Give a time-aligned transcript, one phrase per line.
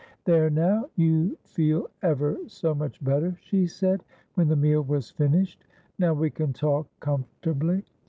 [0.25, 5.63] "There now, you feel ever so much better," she said, when the meal was finished.
[5.99, 7.85] "Now we can talk comfortably.